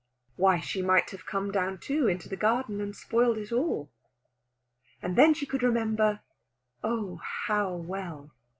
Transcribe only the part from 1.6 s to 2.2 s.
too,